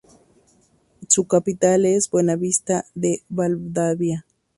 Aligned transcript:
Su 1.07 1.27
capital 1.27 1.85
es 1.85 2.09
Buenavista 2.09 2.85
de 2.95 3.21
Valdavia. 3.29 4.25